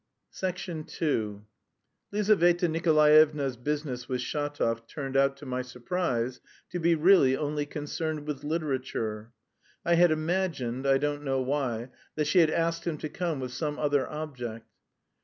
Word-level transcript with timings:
II 0.41 1.41
Lizaveta 2.11 2.67
Nikolaevna's 2.67 3.55
business 3.55 4.09
with 4.09 4.19
Shatov 4.19 4.87
turned 4.87 5.15
out, 5.15 5.37
to 5.37 5.45
my 5.45 5.61
surprise, 5.61 6.41
to 6.71 6.79
be 6.79 6.95
really 6.95 7.37
only 7.37 7.67
concerned 7.67 8.25
with 8.25 8.43
literature. 8.43 9.31
I 9.85 9.93
had 9.93 10.09
imagined, 10.09 10.87
I 10.87 10.97
don't 10.97 11.21
know 11.23 11.41
why, 11.43 11.89
that 12.15 12.25
she 12.25 12.39
had 12.39 12.49
asked 12.49 12.87
him 12.87 12.97
to 12.97 13.09
come 13.09 13.39
with 13.39 13.53
some 13.53 13.77
other 13.77 14.09
object. 14.09 14.65